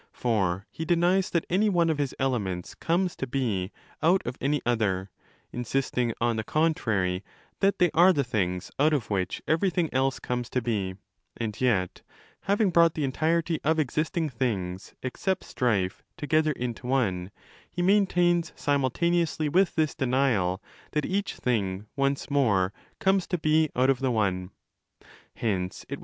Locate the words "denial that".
19.93-21.05